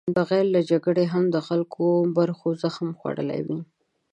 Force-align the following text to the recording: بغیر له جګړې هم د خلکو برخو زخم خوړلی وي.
بغیر 0.17 0.45
له 0.55 0.61
جګړې 0.71 1.05
هم 1.13 1.23
د 1.29 1.37
خلکو 1.47 1.85
برخو 2.17 2.47
زخم 2.63 2.87
خوړلی 2.99 3.41
وي. 3.47 3.59